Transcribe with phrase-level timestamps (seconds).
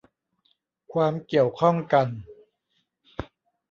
[0.93, 2.07] ความเกี่ยวข้องกัน